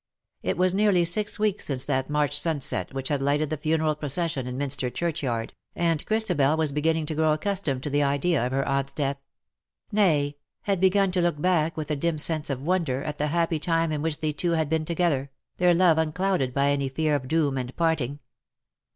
It 0.41 0.57
was 0.57 0.73
nearly 0.73 1.05
six 1.05 1.37
weeks 1.37 1.65
since 1.65 1.85
that 1.85 2.09
March 2.09 2.35
sunset 2.35 2.91
which 2.91 3.09
had 3.09 3.21
lighted 3.21 3.51
the 3.51 3.55
funeral 3.57 3.93
procession 3.93 4.47
in 4.47 4.57
Minster 4.57 4.89
Churchyard^ 4.89 5.51
and 5.75 6.03
Christabel 6.07 6.57
was 6.57 6.71
beginning 6.71 7.05
to 7.05 7.13
grow 7.13 7.33
accustomed 7.33 7.83
to 7.83 7.89
the 7.91 8.01
idea 8.01 8.43
of 8.43 8.51
her 8.51 8.63
aunt^s 8.63 8.95
death— 8.95 9.17
nay, 9.91 10.37
had 10.63 10.81
begun 10.81 11.11
to 11.11 11.21
look 11.21 11.39
back 11.39 11.77
with 11.77 11.91
a 11.91 11.95
dim 11.95 12.17
sense 12.17 12.49
of 12.49 12.63
wonder 12.63 13.03
at 13.03 13.19
the 13.19 13.27
happy 13.27 13.59
time 13.59 13.91
in 13.91 14.01
which 14.01 14.21
they 14.21 14.31
two 14.33 14.53
had 14.53 14.69
been 14.71 14.85
together, 14.85 15.29
their 15.57 15.75
love 15.75 15.99
unclouded 15.99 16.51
by 16.51 16.71
any 16.71 16.89
fear 16.89 17.13
of 17.15 17.27
doom 17.27 17.55
and 17.55 17.75
parting. 17.75 18.17